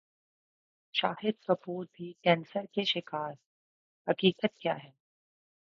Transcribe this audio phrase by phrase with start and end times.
[0.95, 3.33] شاہد کپور بھی کینسر کے شکار
[4.07, 4.89] حقیقت کیا ہے